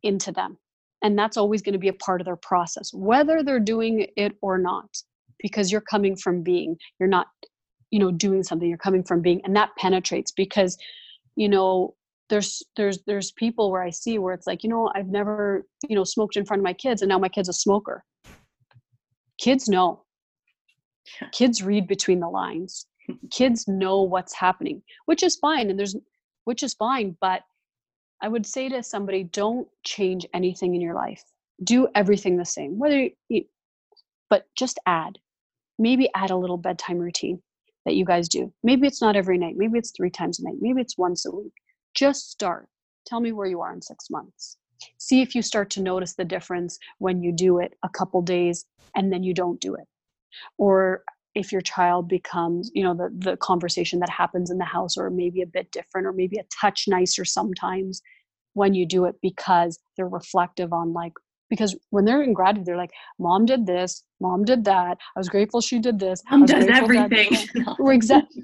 [0.03, 0.57] into them.
[1.03, 4.35] And that's always going to be a part of their process, whether they're doing it
[4.41, 4.89] or not,
[5.39, 7.27] because you're coming from being, you're not,
[7.91, 10.77] you know, doing something, you're coming from being, and that penetrates because,
[11.35, 11.93] you know,
[12.29, 15.95] there's there's there's people where I see where it's like, you know, I've never, you
[15.95, 18.03] know, smoked in front of my kids and now my kid's a smoker.
[19.39, 20.03] Kids know.
[21.31, 22.87] Kids read between the lines.
[23.31, 25.95] Kids know what's happening, which is fine and there's
[26.45, 27.43] which is fine, but
[28.21, 31.23] I would say to somebody, don't change anything in your life.
[31.63, 32.79] Do everything the same.
[32.79, 33.43] Whether you,
[34.29, 35.19] but just add.
[35.77, 37.41] Maybe add a little bedtime routine
[37.85, 38.51] that you guys do.
[38.63, 39.55] Maybe it's not every night.
[39.57, 40.55] Maybe it's three times a night.
[40.59, 41.53] Maybe it's once a week.
[41.93, 42.67] Just start.
[43.05, 44.57] Tell me where you are in six months.
[44.97, 48.65] See if you start to notice the difference when you do it a couple days
[48.95, 49.87] and then you don't do it.
[50.57, 51.03] Or
[51.37, 55.09] if your child becomes you know the the conversation that happens in the house or
[55.09, 58.01] maybe a bit different or maybe a touch nicer sometimes
[58.53, 61.13] when you do it because they're reflective on like
[61.49, 65.29] because when they're in gratitude they're like mom did this mom did that i was
[65.29, 67.29] grateful she did this mom does everything.
[67.91, 68.43] Exactly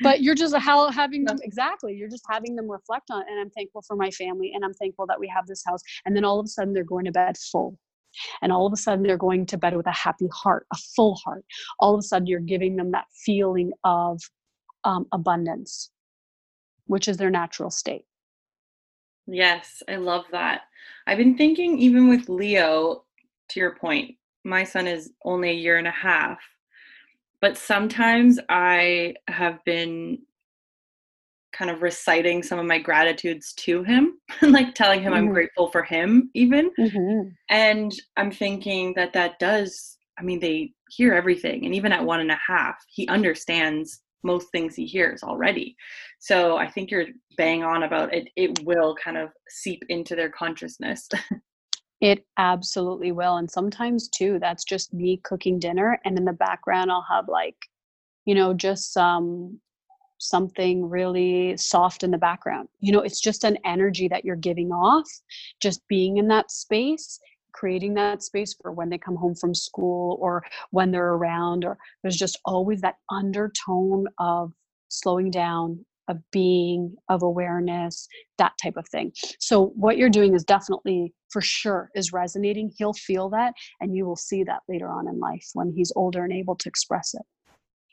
[0.00, 3.50] but you're just how having them exactly you're just having them reflect on and i'm
[3.50, 6.38] thankful for my family and i'm thankful that we have this house and then all
[6.38, 7.76] of a sudden they're going to bed full
[8.42, 11.16] and all of a sudden they're going to bed with a happy heart a full
[11.16, 11.44] heart.
[11.78, 14.20] All of a sudden you're giving them that feeling of
[14.84, 15.90] um, abundance
[16.86, 18.04] which is their natural state.
[19.26, 20.62] Yes i love that.
[21.06, 23.04] I've been thinking even with leo
[23.50, 26.38] to your point my son is only a year and a half
[27.40, 30.18] but sometimes i have been
[31.52, 35.24] kind of reciting some of my gratitudes to him and like telling him mm-hmm.
[35.24, 37.28] i'm grateful for him even mm-hmm.
[37.50, 42.20] and i'm thinking that that does i mean they hear everything and even at one
[42.20, 45.76] and a half he understands most things he hears already
[46.18, 47.06] so i think you're
[47.36, 51.08] bang on about it it will kind of seep into their consciousness
[52.00, 53.36] It absolutely will.
[53.38, 55.98] And sometimes too, that's just me cooking dinner.
[56.04, 57.56] And in the background, I'll have like,
[58.24, 59.60] you know, just some
[60.18, 62.68] something really soft in the background.
[62.80, 65.08] You know, it's just an energy that you're giving off,
[65.60, 67.18] just being in that space,
[67.52, 71.78] creating that space for when they come home from school or when they're around, or
[72.02, 74.52] there's just always that undertone of
[74.88, 79.12] slowing down, of being, of awareness, that type of thing.
[79.38, 82.72] So, what you're doing is definitely for sure is resonating.
[82.76, 86.24] He'll feel that, and you will see that later on in life when he's older
[86.24, 87.22] and able to express it.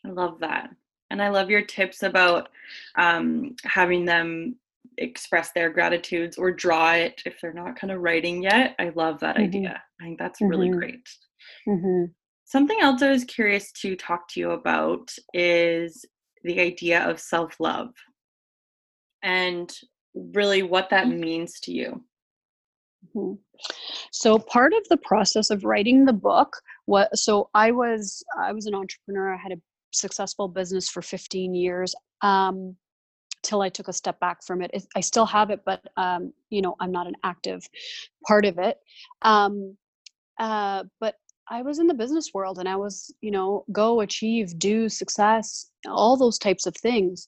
[0.06, 0.70] I love that.
[1.10, 2.50] And I love your tips about
[2.96, 4.56] um, having them
[4.98, 8.76] express their gratitudes or draw it if they're not kind of writing yet.
[8.80, 9.46] I love that mm-hmm.
[9.46, 9.84] idea.
[10.02, 10.50] I think that's mm-hmm.
[10.50, 11.10] really great.
[11.68, 12.06] Mm-hmm.
[12.46, 16.06] Something else I was curious to talk to you about is
[16.44, 17.90] the idea of self love
[19.24, 19.72] and
[20.14, 22.04] really what that means to you.
[23.16, 23.34] Mm-hmm.
[24.12, 28.66] So part of the process of writing the book, what so I was I was
[28.66, 29.34] an entrepreneur.
[29.34, 29.62] I had a
[29.96, 32.76] successful business for 15 years um,
[33.44, 34.72] till I took a step back from it.
[34.96, 37.68] I still have it, but um, you know, I'm not an active
[38.28, 38.78] part of it.
[39.22, 39.78] Um,
[40.40, 41.16] uh, but
[41.50, 45.70] I was in the business world, and I was, you know, go achieve, do success,
[45.88, 47.28] all those types of things.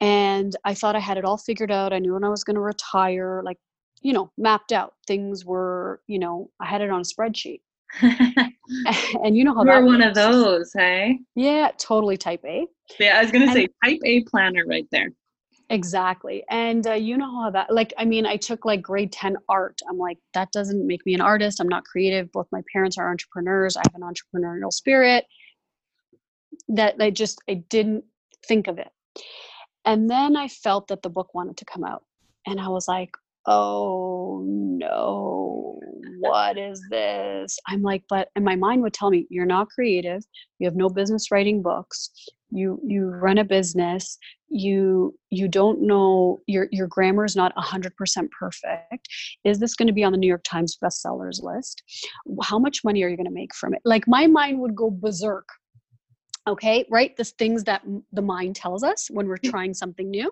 [0.00, 1.92] And I thought I had it all figured out.
[1.92, 3.58] I knew when I was going to retire, like,
[4.02, 4.94] you know, mapped out.
[5.06, 7.60] Things were, you know, I had it on a spreadsheet.
[9.24, 11.18] and you know how You're one of those, hey?
[11.34, 12.66] Yeah, totally type A.
[12.98, 15.10] Yeah, I was gonna And- say type A planner right there.
[15.70, 16.44] Exactly.
[16.50, 19.80] And uh, you know how that, like, I mean, I took like grade 10 art.
[19.88, 21.58] I'm like, that doesn't make me an artist.
[21.58, 22.30] I'm not creative.
[22.32, 23.74] Both my parents are entrepreneurs.
[23.76, 25.24] I have an entrepreneurial spirit.
[26.68, 28.04] That I just, I didn't
[28.46, 28.90] think of it.
[29.86, 32.04] And then I felt that the book wanted to come out.
[32.46, 35.78] And I was like, oh no,
[36.20, 37.58] what is this?
[37.68, 40.22] I'm like, but, and my mind would tell me, you're not creative.
[40.58, 42.10] You have no business writing books.
[42.50, 44.16] You, you run a business
[44.48, 47.90] you you don't know your your grammar is not 100%
[48.30, 49.08] perfect
[49.42, 51.82] is this going to be on the new york times bestsellers list
[52.40, 54.90] how much money are you going to make from it like my mind would go
[54.92, 55.48] berserk
[56.46, 59.50] okay right the things that the mind tells us when we're mm.
[59.50, 60.30] trying something new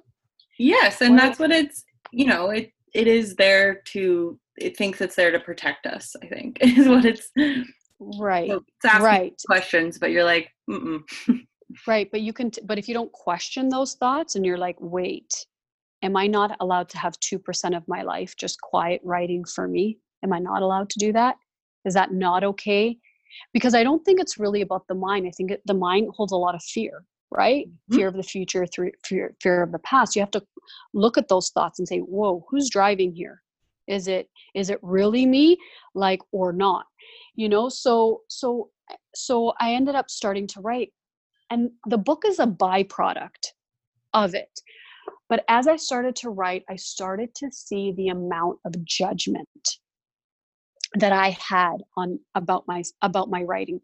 [0.59, 5.17] Yes, and that's what it's, you know, it it is there to it thinks it's
[5.17, 6.59] there to protect us, I think.
[6.63, 7.31] Is what it's
[7.99, 9.35] right so it's asking right.
[9.47, 10.51] questions, but you're like,
[11.87, 14.77] right but you can t- but if you don't question those thoughts and you're like
[14.79, 15.47] wait
[16.03, 19.99] am i not allowed to have 2% of my life just quiet writing for me?
[20.23, 21.37] Am i not allowed to do that?
[21.85, 22.99] Is that not okay?
[23.55, 26.33] Because i don't think it's really about the mind i think it, the mind holds
[26.33, 27.67] a lot of fear right?
[27.69, 27.95] Mhm.
[27.97, 30.15] fear of the future through fear, fear of the past.
[30.15, 30.47] You have to
[30.93, 33.43] look at those thoughts and say whoa who's driving here?
[33.87, 35.59] Is it is it really me
[35.95, 36.87] like or not?
[37.35, 38.71] You know so so
[39.15, 40.93] so i ended up starting to write
[41.51, 43.45] and the book is a byproduct
[44.15, 44.61] of it.
[45.29, 49.79] But as i started to write i started to see the amount of judgment
[50.95, 53.81] that i had on about my about my writing.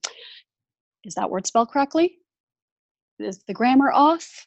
[1.05, 2.19] Is that word spelled correctly
[3.19, 4.47] is the grammar off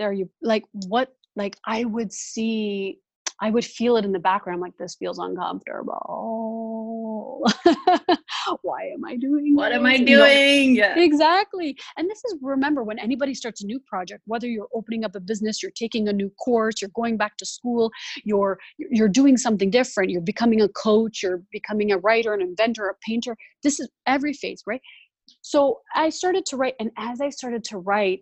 [0.00, 2.98] are you like what like i would see
[3.40, 7.42] i would feel it in the background like this feels uncomfortable
[8.62, 10.76] why am i doing what am I this?" Doing?
[10.76, 10.98] Yeah.
[10.98, 11.76] Exactly.
[11.96, 15.20] And this is remember when anybody starts a new project, whether you're opening up a
[15.20, 17.90] business, you're taking a new course, you're going back to school,
[18.24, 22.88] you're you're doing something different, you're becoming a coach, you're becoming a writer, an inventor,
[22.88, 23.36] a painter.
[23.62, 24.80] This is every phase, right?
[25.42, 28.20] So I started to write and as I started to write,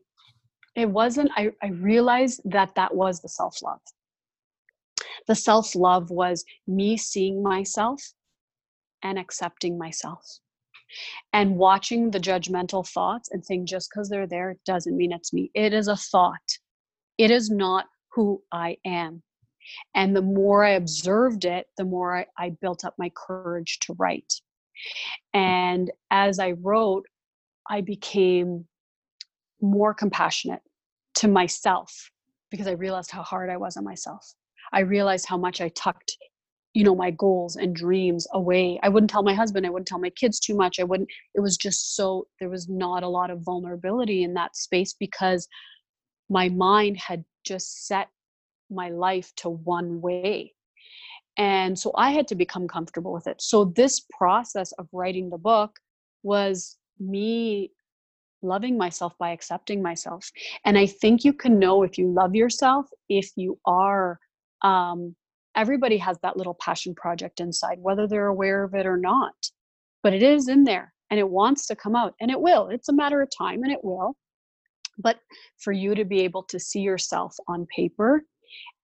[0.75, 3.81] it wasn't I, I realized that that was the self-love.
[5.27, 8.03] The self-love was me seeing myself
[9.03, 10.25] and accepting myself.
[11.33, 15.51] And watching the judgmental thoughts and saying just because they're there doesn't mean it's me.
[15.55, 16.59] It is a thought.
[17.19, 19.23] It is not who i am.
[19.95, 23.95] And the more i observed it the more i, I built up my courage to
[23.95, 24.33] write
[25.35, 27.07] and as i wrote
[27.71, 28.67] i became
[29.61, 30.61] more compassionate
[31.15, 32.11] to myself
[32.51, 34.35] because i realized how hard i was on myself.
[34.73, 36.17] I realized how much i tucked
[36.75, 38.81] you know my goals and dreams away.
[38.83, 41.41] I wouldn't tell my husband i wouldn't tell my kids too much i wouldn't it
[41.41, 45.49] was just so there was not a lot of vulnerability in that space because
[46.31, 48.09] my mind had just set
[48.71, 50.55] my life to one way
[51.39, 53.41] and so i had to become comfortable with it.
[53.41, 55.79] So this process of writing the book
[56.23, 57.73] was me
[58.43, 60.31] loving myself by accepting myself.
[60.65, 64.19] And i think you can know if you love yourself if you are
[64.63, 65.15] um
[65.57, 69.35] everybody has that little passion project inside whether they're aware of it or not
[70.03, 72.69] but it is in there and it wants to come out and it will.
[72.69, 74.17] It's a matter of time and it will.
[74.99, 75.19] But
[75.59, 78.25] for you to be able to see yourself on paper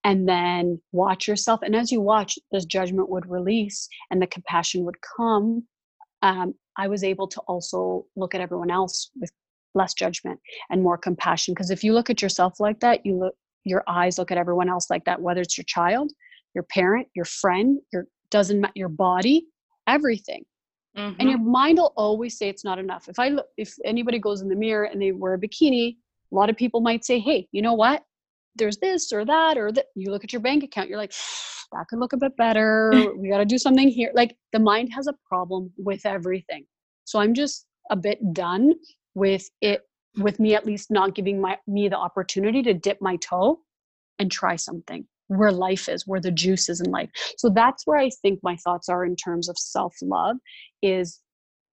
[0.08, 4.84] and then watch yourself and as you watch this judgment would release and the compassion
[4.84, 5.62] would come
[6.22, 9.30] um, i was able to also look at everyone else with
[9.74, 10.40] less judgment
[10.70, 14.18] and more compassion because if you look at yourself like that you look your eyes
[14.18, 16.10] look at everyone else like that whether it's your child
[16.54, 19.46] your parent your friend your doesn't matter your body
[19.86, 20.44] everything.
[20.96, 21.16] Mhm.
[21.18, 23.08] and your mind will always say it's not enough.
[23.08, 25.96] If i look if anybody goes in the mirror and they wear a bikini
[26.32, 28.02] a lot of people might say hey you know what
[28.58, 31.12] there's this or that or that you look at your bank account you're like
[31.72, 32.92] that could look a bit better.
[33.18, 34.10] We got to do something here.
[34.14, 36.64] Like the mind has a problem with everything.
[37.04, 38.74] So i'm just a bit done
[39.14, 39.82] with it
[40.16, 43.60] with me at least not giving my me the opportunity to dip my toe
[44.18, 47.10] and try something where life is where the juice is in life.
[47.36, 50.36] So that's where i think my thoughts are in terms of self-love
[50.82, 51.20] is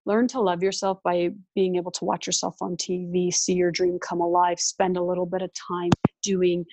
[0.06, 3.98] learn to love yourself by being able to watch yourself on tv see your dream
[4.00, 5.90] come alive spend a little bit of time
[6.22, 6.66] doing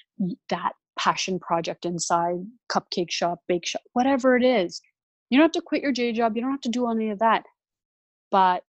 [0.49, 2.37] that passion project inside
[2.71, 4.81] cupcake shop bake shop whatever it is.
[5.31, 7.19] You don't have to quit your day job you don't have to do any of
[7.21, 7.45] that
[8.31, 8.65] but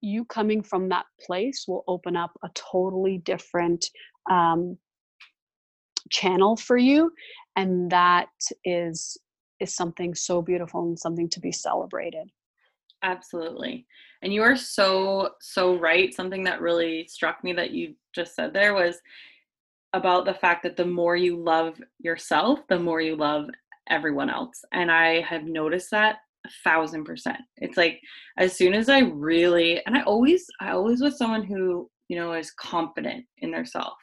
[0.00, 3.88] you coming from that place will open up a totally different
[4.30, 4.76] um,
[6.10, 7.12] channel for you
[7.56, 8.28] and that
[8.64, 9.16] is
[9.60, 12.28] is something so beautiful and something to be celebrated
[13.04, 13.86] Absolutely.
[14.22, 16.14] And you are so, so right.
[16.14, 18.98] Something that really struck me that you just said there was
[19.92, 23.46] about the fact that the more you love yourself, the more you love
[23.90, 24.60] everyone else.
[24.72, 27.38] And I have noticed that a thousand percent.
[27.58, 28.00] It's like
[28.38, 32.32] as soon as I really, and I always, I always was someone who, you know,
[32.32, 33.94] is confident in their self,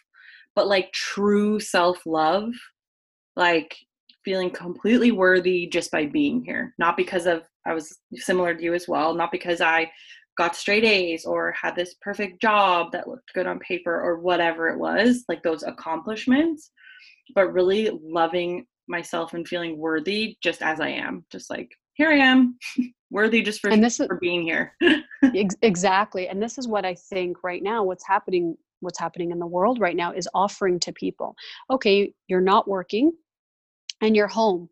[0.56, 2.52] but like true self love,
[3.36, 3.76] like
[4.24, 8.74] feeling completely worthy just by being here, not because of, I was similar to you
[8.74, 9.91] as well, not because I
[10.38, 14.70] got straight A's or had this perfect job that looked good on paper or whatever
[14.70, 16.72] it was, like those accomplishments,
[17.36, 22.18] but really loving myself and feeling worthy just as I am, just like here I
[22.18, 22.57] am,
[23.12, 24.74] worthy just for, and this is, for being here.
[25.36, 26.28] ex- exactly.
[26.28, 29.80] And this is what I think right now, what's happening, what's happening in the world
[29.80, 31.36] right now is offering to people,
[31.70, 33.12] okay, you're not working
[34.01, 34.70] and you're home.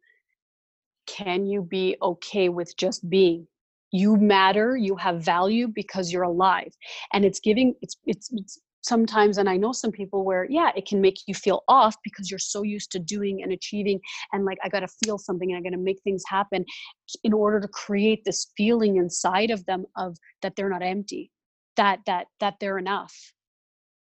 [1.20, 3.46] Can you be okay with just being?
[3.92, 6.72] You matter, you have value because you're alive.
[7.12, 10.88] And it's giving, it's, it's, it's sometimes and i know some people where yeah it
[10.88, 14.00] can make you feel off because you're so used to doing and achieving
[14.32, 16.64] and like i got to feel something and i got to make things happen
[17.26, 21.30] in order to create this feeling inside of them of that they're not empty
[21.76, 23.34] that that that they're enough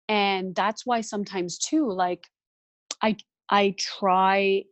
[0.09, 2.28] and that's why sometimes too like
[3.03, 3.16] i
[3.50, 4.62] i try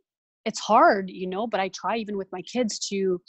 [0.45, 3.21] it's hard you know but i try even with my kids to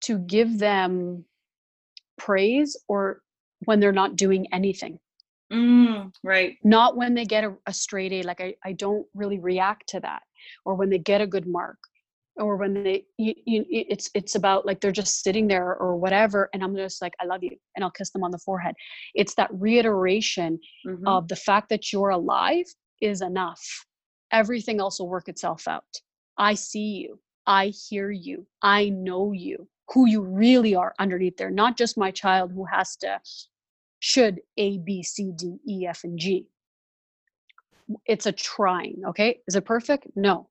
[0.00, 1.24] to give them
[2.16, 3.20] praise or
[3.64, 4.98] when they're not doing anything
[5.52, 6.56] Mm, right.
[6.62, 8.22] Not when they get a, a straight A.
[8.22, 10.22] Like I, I don't really react to that,
[10.64, 11.78] or when they get a good mark,
[12.36, 16.50] or when they, you, you, it's it's about like they're just sitting there or whatever,
[16.52, 18.74] and I'm just like I love you, and I'll kiss them on the forehead.
[19.14, 21.06] It's that reiteration mm-hmm.
[21.06, 22.66] of the fact that you're alive
[23.00, 23.62] is enough.
[24.32, 26.00] Everything else will work itself out.
[26.36, 27.18] I see you.
[27.46, 28.46] I hear you.
[28.62, 29.68] I know you.
[29.94, 33.20] Who you really are underneath there, not just my child who has to
[34.00, 36.46] should A, B, C, D, E, F, and G.
[38.04, 39.40] It's a trying, okay?
[39.48, 40.08] Is it perfect?
[40.14, 40.48] No.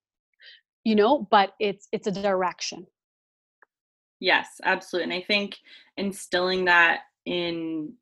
[0.83, 2.87] You know, but it's it's a direction.
[4.19, 5.13] Yes, absolutely.
[5.13, 5.57] And I think
[5.97, 7.93] instilling that in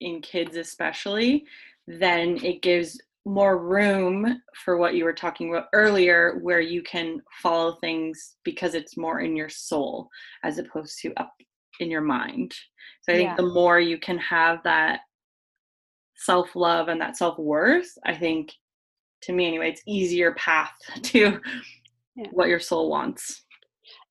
[0.00, 1.44] in kids especially,
[1.86, 7.20] then it gives more room for what you were talking about earlier where you can
[7.42, 10.08] follow things because it's more in your soul
[10.42, 11.32] as opposed to up
[11.80, 12.54] in your mind.
[13.02, 13.36] So I think yeah.
[13.36, 15.00] the more you can have that
[16.16, 18.52] self love and that self worth, I think
[19.22, 21.38] to me anyway, it's easier path to
[22.16, 22.26] yeah.
[22.32, 23.44] what your soul wants.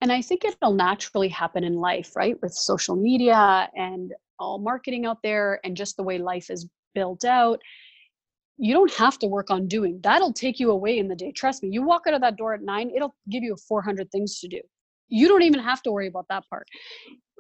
[0.02, 2.36] And I think it'll naturally happen in life, right?
[2.42, 7.26] With social media and all marketing out there and just the way life is built
[7.26, 7.60] out.
[8.60, 10.00] You don't have to work on doing.
[10.04, 11.32] That'll take you away in the day.
[11.32, 11.70] Trust me.
[11.72, 14.60] You walk out of that door at nine, it'll give you 400 things to do
[15.10, 16.68] you don't even have to worry about that part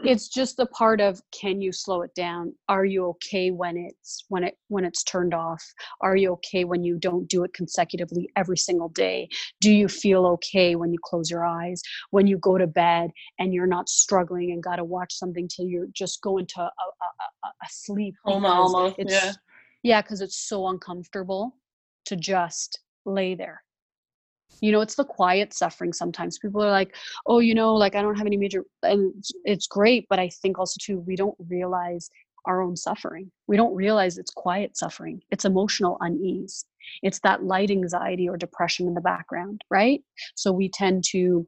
[0.05, 4.23] it's just the part of can you slow it down are you okay when it's
[4.29, 5.61] when it when it's turned off
[6.01, 9.27] are you okay when you don't do it consecutively every single day
[9.59, 13.53] do you feel okay when you close your eyes when you go to bed and
[13.53, 17.27] you're not struggling and got to watch something till you're just going to a, a,
[17.43, 19.33] a, a sleep almost yeah
[19.83, 21.55] yeah because it's so uncomfortable
[22.05, 23.61] to just lay there.
[24.61, 26.39] You know it's the quiet suffering sometimes.
[26.39, 26.95] People are like
[27.27, 29.13] oh you know like i don't have any major and
[29.45, 32.09] it's great but i think also too we don't realize
[32.45, 33.31] our own suffering.
[33.47, 35.21] We don't realize it's quiet suffering.
[35.29, 36.65] It's emotional unease.
[37.03, 40.01] It's that light anxiety or depression in the background right?
[40.35, 41.47] So we tend to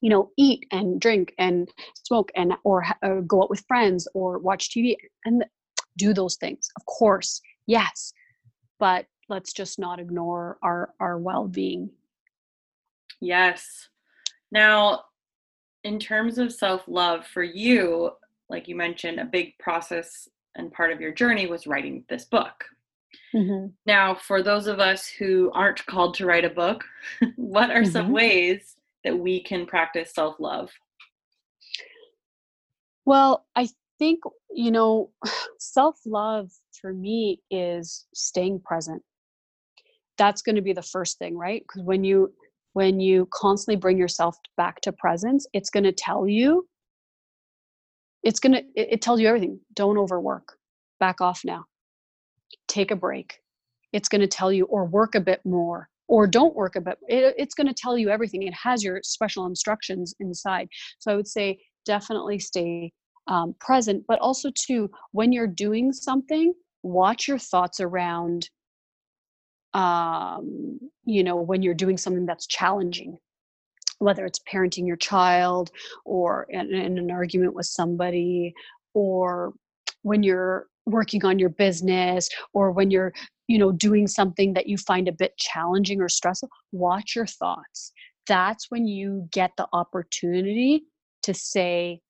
[0.00, 1.68] you know eat and drink and
[2.06, 5.44] smoke and or, or go out with friends or watch tv and
[5.98, 8.12] do those things of course yes
[8.78, 11.90] but let's just not ignore our our well-being
[13.20, 13.88] Yes.
[14.50, 15.04] Now,
[15.84, 18.10] in terms of self love for you,
[18.48, 22.64] like you mentioned, a big process and part of your journey was writing this book.
[23.34, 23.68] Mm-hmm.
[23.86, 26.84] Now, for those of us who aren't called to write a book,
[27.36, 27.92] what are mm-hmm.
[27.92, 30.70] some ways that we can practice self love?
[33.04, 33.68] Well, I
[33.98, 34.20] think,
[34.50, 35.10] you know,
[35.58, 39.02] self love for me is staying present.
[40.16, 41.62] That's going to be the first thing, right?
[41.62, 42.32] Because when you
[42.72, 46.68] when you constantly bring yourself back to presence, it's going to tell you,
[48.22, 49.58] it's going to, it, tells you everything.
[49.74, 50.52] Don't overwork.
[51.00, 51.64] Back off now.
[52.68, 53.40] Take a break.
[53.92, 56.98] It's going to tell you, or work a bit more, or don't work a bit.
[57.08, 58.42] It, it's going to tell you everything.
[58.42, 60.68] It has your special instructions inside.
[60.98, 62.92] So I would say definitely stay
[63.28, 66.52] um, present, but also too, when you're doing something,
[66.82, 68.48] watch your thoughts around
[69.74, 73.18] um, you know when you're doing something that's challenging
[73.98, 75.70] whether it's parenting your child
[76.04, 78.54] or in, in an argument with somebody
[78.94, 79.52] or
[80.02, 83.12] when you're working on your business or when you're
[83.46, 87.92] you know doing something that you find a bit challenging or stressful watch your thoughts.
[88.26, 90.84] That's when you get the opportunity
[91.22, 92.00] to say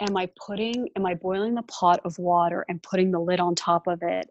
[0.00, 3.54] am i putting am i boiling the pot of water and putting the lid on
[3.54, 4.30] top of it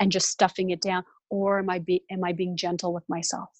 [0.00, 1.04] and just stuffing it down?
[1.30, 3.50] Or am i be am i being gentle with myself?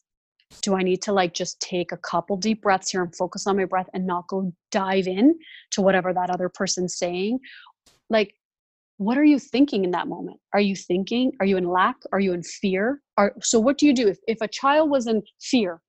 [0.63, 3.57] Do i need to like just take a couple deep breaths here and focus on
[3.57, 5.39] my breath and not go dive in
[5.73, 7.41] to whatever that other person's saying?
[8.09, 8.35] Like
[8.97, 10.41] what are you thinking in that moment?
[10.53, 11.97] Are you thinking are you in lack?
[12.13, 13.01] Are you in fear?
[13.17, 14.09] Are so what do you do?
[14.09, 15.81] If, if a child was in fear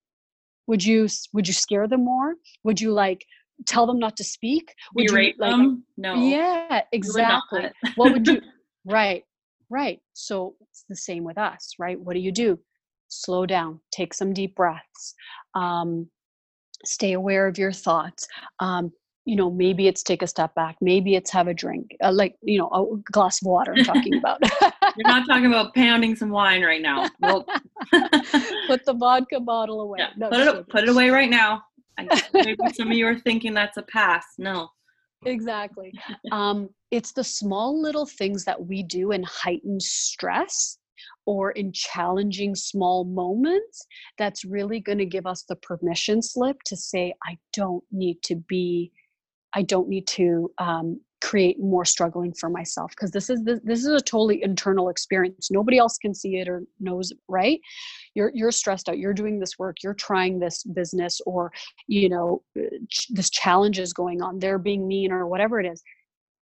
[0.70, 2.36] would you would you scare them more?
[2.64, 3.26] Would you like
[3.66, 5.84] tell them not to speak would Berate you like them?
[5.98, 6.16] No.
[6.16, 8.42] yeah exactly what would you
[8.86, 9.24] right
[9.70, 12.58] right so it's the same with us right what do you do
[13.08, 15.14] slow down take some deep breaths
[15.56, 16.08] um,
[16.86, 18.28] stay aware of your thoughts
[18.60, 18.92] um,
[19.26, 22.36] you know maybe it's take a step back maybe it's have a drink uh, like
[22.42, 24.40] you know a glass of water i'm talking about
[24.98, 27.10] You're not talking about pounding some wine right now.
[27.22, 27.48] Nope.
[28.68, 31.64] put the vodka bottle away yeah, No, put it put it away right now.
[32.34, 34.26] Maybe some of you are thinking that's a pass.
[34.38, 34.70] No.
[35.26, 35.94] exactly
[36.32, 40.78] um, it's the small little things that we do in heightened stress
[41.26, 43.86] or in challenging small moments
[44.18, 48.36] that's really going to give us the permission slip to say i don't need to
[48.48, 48.92] be
[49.54, 53.80] i don't need to um, create more struggling for myself because this is this, this
[53.80, 55.52] is a totally internal experience.
[55.52, 57.60] Nobody else can see it or knows right?
[58.16, 61.52] You're you're stressed out you're doing this work you're trying this business or
[61.88, 65.66] you know uh, ch- this challenge is going on they're being mean or whatever it
[65.66, 65.82] is.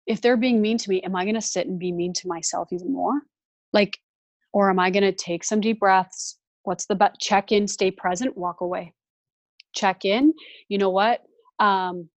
[0.07, 2.29] If they're being mean to me am i going to sit and be mean to
[2.29, 3.23] myself even more?
[3.73, 3.99] Like
[4.53, 6.39] or am i going to take some deep breaths?
[6.65, 8.93] What's the best check in stay present walk away.
[9.75, 10.35] Check in
[10.69, 11.23] you know what?
[11.59, 12.11] Um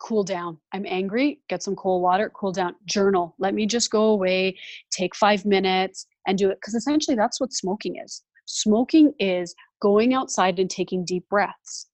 [0.00, 0.58] cool down.
[0.72, 3.34] I'm angry, get some cold water, cool down, journal.
[3.38, 4.56] Let me just go away,
[4.90, 6.58] take five minutes and do it.
[6.60, 8.22] Because essentially, that's what smoking is.
[8.46, 11.86] Smoking is going outside and taking deep breaths.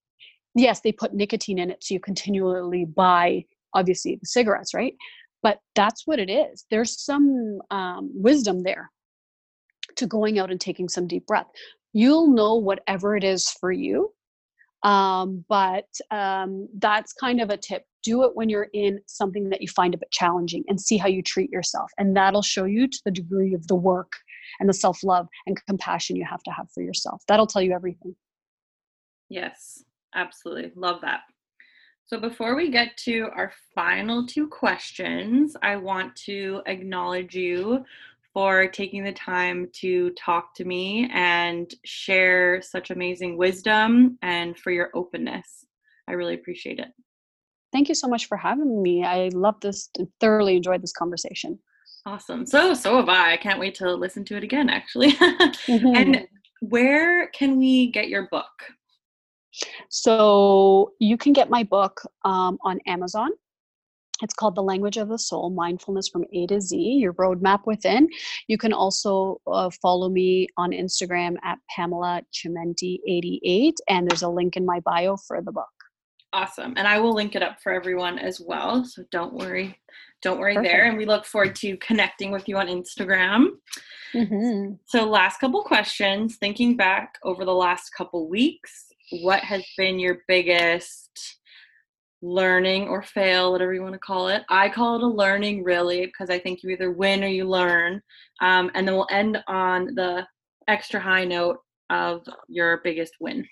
[0.54, 3.44] Yes, they put nicotine in it, so you continually buy,
[3.74, 4.94] obviously, the cigarettes, right?
[5.42, 6.64] But that's what it is.
[6.70, 8.90] There's some um, wisdom there
[9.96, 11.46] to going out and taking some deep breath.
[11.92, 14.12] You'll know whatever it is for you
[14.84, 19.62] um, but um, that's kind of a tip do it when you're in something that
[19.62, 22.86] you find a bit challenging and see how you treat yourself and that'll show you
[22.86, 24.12] to the degree of the work
[24.60, 28.14] and the self-love and compassion you have to have for yourself that'll tell you everything
[29.28, 29.82] Yes,
[30.14, 30.72] absolutely.
[30.76, 31.20] Love that.
[32.06, 37.84] So before we get to our final two questions, I want to acknowledge you
[38.34, 44.72] for taking the time to talk to me and share such amazing wisdom and for
[44.72, 45.64] your openness.
[46.08, 46.88] I really appreciate it.
[47.72, 49.88] thank you so much for having me i love this
[50.20, 51.58] thoroughly enjoyed this conversation
[52.06, 52.44] Awesome.
[52.44, 53.32] So, so have I.
[53.32, 55.16] I can't wait to listen to it again, actually.
[55.68, 56.26] and
[56.60, 58.44] where can we get your book?
[59.88, 63.30] So you can get my book um, on Amazon.
[64.22, 68.08] It's called The Language of the Soul Mindfulness from A to Z, Your Roadmap Within.
[68.46, 74.56] You can also uh, follow me on Instagram at Pamela Chimenti88, and there's a link
[74.56, 75.66] in my bio for the book.
[76.32, 76.74] Awesome.
[76.76, 78.84] And I will link it up for everyone as well.
[78.84, 79.78] So don't worry.
[80.20, 80.86] Don't worry there.
[80.86, 83.50] And we look forward to connecting with you on Instagram.
[84.14, 84.74] Mm-hmm.
[84.86, 86.36] So, last couple questions.
[86.36, 88.86] Thinking back over the last couple weeks,
[89.22, 91.36] what has been your biggest
[92.24, 94.42] learning or fail, whatever you want to call it?
[94.48, 98.00] I call it a learning, really, because I think you either win or you learn.
[98.40, 100.26] Um, and then we'll end on the
[100.66, 101.58] extra high note
[101.90, 103.46] of your biggest win.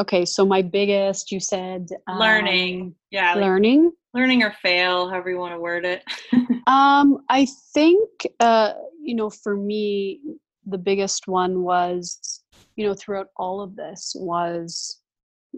[0.00, 2.80] Okay, so my biggest, you said learning.
[2.82, 3.92] um, Yeah, like learning.
[4.14, 6.02] learning or fail, however you want to word it.
[6.68, 8.08] Um, I think
[8.38, 10.20] uh, you know, for me,
[10.64, 12.44] the biggest one was,
[12.76, 15.01] you know, throughout all of this was,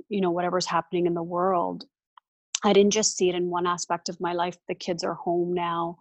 [0.09, 1.85] you know, whatever's happening in the world.
[2.65, 4.57] I didn't just see it in one aspect of my life.
[4.69, 5.99] The kids are home now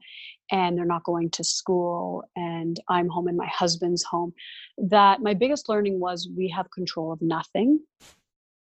[0.52, 4.34] and they're not going to school, and I'm home and my husband's home.
[4.78, 7.80] That my biggest learning was we have control of nothing,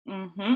[0.07, 0.55] hmm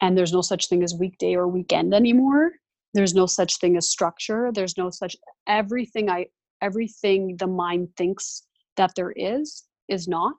[0.00, 2.52] and there's no such thing as weekday or weekend anymore
[2.94, 5.16] there's no such thing as structure there's no such
[5.46, 6.26] everything i
[6.62, 8.42] everything the mind thinks
[8.76, 10.36] that there is is not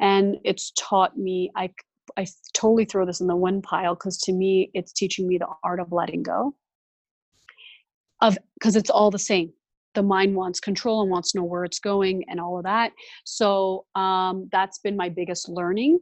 [0.00, 1.70] and it's taught me i
[2.16, 5.46] i totally throw this in the one pile because to me it's teaching me the
[5.64, 6.54] art of letting go
[8.20, 9.52] of because it's all the same
[9.94, 12.92] the mind wants control and wants to know where it's going and all of that
[13.24, 15.98] so um, that's been my biggest learning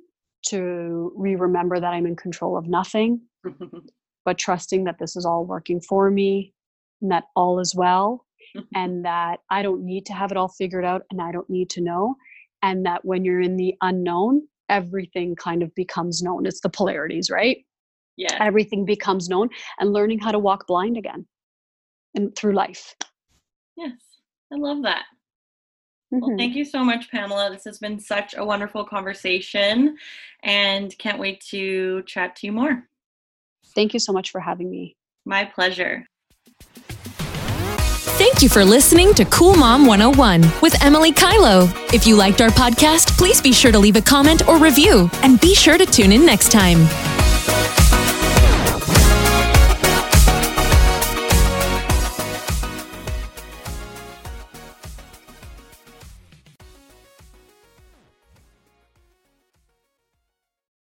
[0.46, 3.20] to re remember that I'm in control of nothing,
[4.24, 6.54] but trusting that this is all working for me
[7.02, 8.26] and that all is well
[8.74, 11.70] and that I don't need to have it all figured out and I don't need
[11.70, 12.16] to know.
[12.62, 16.46] And that when you're in the unknown, everything kind of becomes known.
[16.46, 17.58] It's the polarities, right?
[18.16, 18.36] Yeah.
[18.40, 21.26] Everything becomes known and learning how to walk blind again
[22.14, 22.94] and through life.
[23.76, 23.92] Yes.
[24.52, 25.04] I love that.
[26.10, 26.38] Well, Mhm.
[26.38, 27.50] thank you so much, Pamela.
[27.50, 29.96] This has been such a wonderful conversation
[30.42, 32.88] and can't wait to chat to you more.
[33.74, 34.96] Thank you so much for having me.
[35.24, 36.06] My pleasure.
[38.40, 41.70] Thank you for listening to Cool Mom 101 with Emily Kylo.
[41.92, 45.38] If you liked our podcast, please be sure to leave a comment or review and
[45.38, 46.86] be sure to tune in next time.